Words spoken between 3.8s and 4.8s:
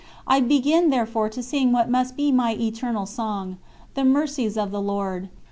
"the Mercies of